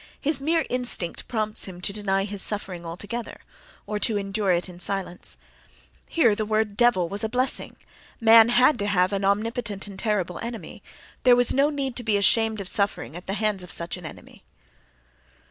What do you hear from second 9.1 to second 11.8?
an omnipotent and terrible enemy—there was no